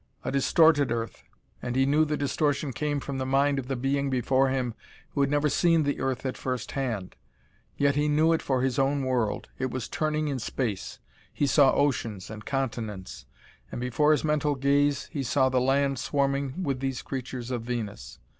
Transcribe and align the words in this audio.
A 0.25 0.31
distorted 0.31 0.91
Earth 0.91 1.21
and 1.61 1.75
he 1.75 1.85
knew 1.85 2.05
the 2.05 2.17
distortion 2.17 2.73
came 2.73 2.99
from 2.99 3.19
the 3.19 3.23
mind 3.27 3.59
of 3.59 3.67
the 3.67 3.75
being 3.75 4.09
before 4.09 4.49
him 4.49 4.73
who 5.11 5.21
had 5.21 5.29
never 5.29 5.47
seen 5.47 5.83
the 5.83 5.99
earth 5.99 6.25
at 6.25 6.39
first 6.39 6.71
hand; 6.71 7.15
yet 7.77 7.93
he 7.95 8.07
knew 8.07 8.33
it 8.33 8.41
for 8.41 8.63
his 8.63 8.79
own 8.79 9.03
world. 9.03 9.49
It 9.59 9.69
was 9.69 9.87
turning 9.87 10.27
in 10.27 10.39
space; 10.39 10.97
he 11.31 11.45
saw 11.45 11.71
oceans 11.73 12.31
and 12.31 12.43
continents; 12.43 13.27
and 13.71 13.79
before 13.79 14.11
his 14.11 14.23
mental 14.23 14.55
gaze 14.55 15.05
he 15.11 15.21
saw 15.21 15.49
the 15.49 15.61
land 15.61 15.99
swarming 15.99 16.63
with 16.63 16.79
these 16.79 17.03
creatures 17.03 17.51
of 17.51 17.61
Venus. 17.61 18.17